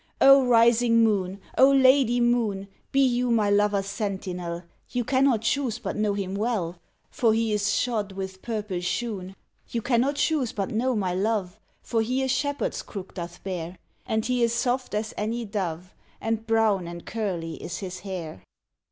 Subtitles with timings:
[0.19, 1.39] O rising moon!
[1.59, 2.67] O Lady moon!
[2.91, 6.79] Be you my lover's sentinel, You cannot choose but know him well,
[7.11, 9.35] For he is shod with purple shoon,
[9.69, 13.77] You cannot choose but know my love, For he a shepherd's crook doth bear,
[14.07, 18.41] And he is soft as any dove, And brown and curly is his hair.